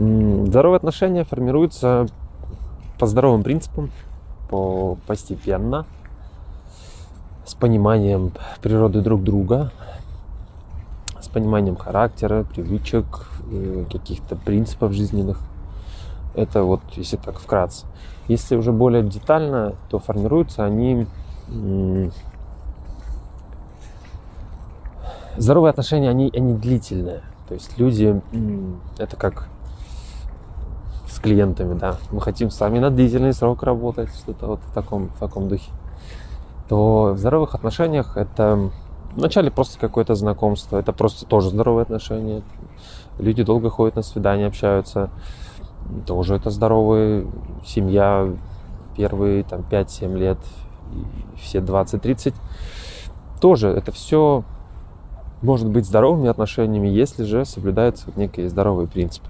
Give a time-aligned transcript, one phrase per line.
[0.00, 2.06] Здоровые отношения формируются
[2.98, 3.90] по здоровым принципам,
[4.48, 5.84] по постепенно,
[7.44, 8.32] с пониманием
[8.62, 9.72] природы друг друга,
[11.20, 13.04] с пониманием характера, привычек,
[13.52, 15.38] э, каких-то принципов жизненных.
[16.34, 17.84] Это вот, если так вкратце.
[18.26, 21.06] Если уже более детально, то формируются они...
[25.36, 27.20] Здоровые отношения, они, они длительные.
[27.48, 28.18] То есть люди,
[28.96, 29.48] это как
[31.22, 35.18] клиентами, да, мы хотим с вами на длительный срок работать, что-то вот в таком, в
[35.18, 35.70] таком духе,
[36.68, 38.70] то в здоровых отношениях это
[39.14, 42.42] вначале просто какое-то знакомство, это просто тоже здоровые отношения.
[43.18, 45.10] Люди долго ходят на свидания, общаются,
[46.06, 47.26] тоже это здоровая
[47.66, 48.28] семья,
[48.96, 50.38] первые там 5-7 лет,
[51.40, 52.34] все 20-30,
[53.40, 54.44] тоже это все
[55.42, 59.28] может быть здоровыми отношениями, если же соблюдаются некие здоровые принципы.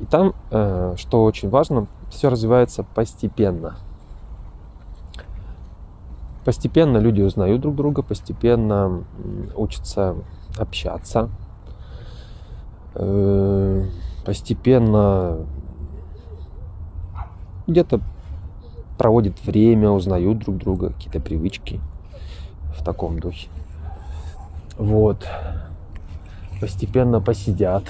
[0.00, 3.76] И там, э, что очень важно, все развивается постепенно.
[6.44, 9.04] Постепенно люди узнают друг друга, постепенно
[9.54, 10.16] учатся
[10.56, 11.28] общаться,
[12.94, 13.84] э,
[14.24, 15.38] постепенно
[17.66, 18.00] где-то
[18.96, 21.80] проводят время, узнают друг друга, какие-то привычки
[22.76, 23.48] в таком духе.
[24.76, 25.26] Вот.
[26.60, 27.84] Постепенно посидят.